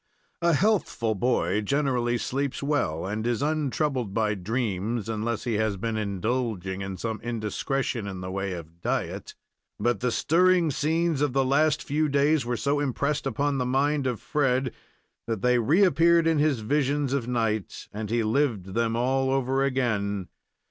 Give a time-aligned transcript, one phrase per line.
[0.41, 5.95] A healthful boy generally sleeps well, and is untroubled by dreams, unless he has been
[5.95, 9.35] indulging in some indiscretion in the way of diet,
[9.79, 14.07] but the stirring scenes of the last few days were so impressed upon the mind
[14.07, 14.73] of Fred
[15.27, 20.29] that they reappeared in his visions of night, as he lived them all over again.